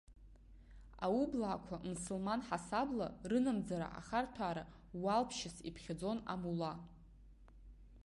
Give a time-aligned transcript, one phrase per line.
[1.05, 4.63] Аублаақәа мсылман ҳасабла рынамӡара ахарҭәаара
[5.03, 6.73] уалԥшьас иԥхьаӡон амула.